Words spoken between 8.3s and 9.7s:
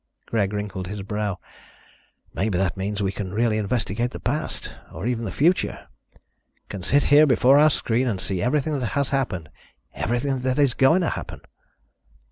everything that has happened,